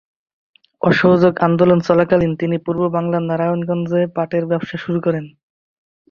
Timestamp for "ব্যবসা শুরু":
4.45-4.99